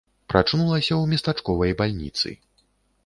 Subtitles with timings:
[0.31, 2.29] Прачнулася ў местачковай бальніцы.